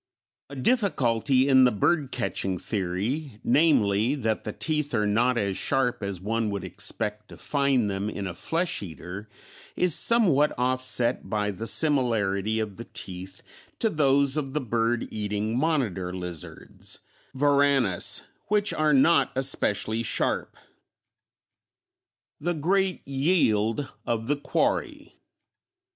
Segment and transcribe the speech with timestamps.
[0.49, 6.01] A difficulty in the bird catching theory, namely, that the teeth are not as sharp
[6.01, 9.29] as one would expect to find them in a flesh eater,
[9.75, 13.43] is somewhat offset by the similarity of the teeth
[13.77, 17.01] to those of the bird eating monitor lizards
[17.35, 20.57] (Varanus), which are not especially sharp.
[22.41, 25.13] _The Great Yield of the Quarry.